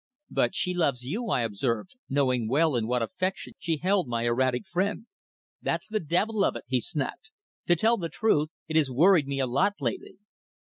"But 0.31 0.55
she 0.55 0.73
loves 0.73 1.03
you," 1.03 1.27
I 1.27 1.41
observed, 1.41 1.95
knowing 2.09 2.49
well 2.49 2.75
in 2.75 2.87
what 2.87 3.03
affection 3.03 3.53
she 3.59 3.77
held 3.77 4.07
my 4.07 4.23
erratic 4.23 4.65
friend. 4.65 5.05
"That's 5.61 5.87
the 5.87 5.99
devil 5.99 6.43
of 6.43 6.55
it!" 6.55 6.63
he 6.67 6.81
snapped. 6.81 7.29
"To 7.67 7.75
tell 7.75 7.97
the 7.97 8.09
truth, 8.09 8.49
it 8.67 8.75
has 8.77 8.89
worried 8.89 9.27
me 9.27 9.39
a 9.39 9.45
lot 9.45 9.73
lately." 9.79 10.17